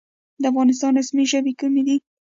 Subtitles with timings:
[0.41, 1.97] د افغانستان رسمي ژبې کومې دي؟